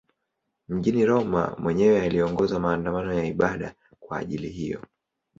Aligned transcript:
Mjini 0.69 1.05
Roma 1.05 1.55
mwenyewe 1.59 2.01
aliongoza 2.01 2.59
maandamano 2.59 3.13
ya 3.13 3.25
ibada 3.25 3.73
kwa 3.99 4.17
ajili 4.17 4.49
hiyo. 4.49 4.81